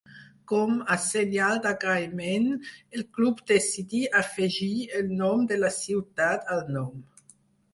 Com 0.51 0.71
a 0.93 0.95
senyal 1.01 1.59
d'agraïment 1.65 2.47
el 2.53 3.03
club 3.19 3.43
decidí 3.53 4.01
afegir 4.23 4.73
el 5.01 5.13
nom 5.21 5.45
de 5.53 5.59
la 5.61 5.73
ciutat 5.77 6.51
al 6.57 6.65
nom. 6.79 7.07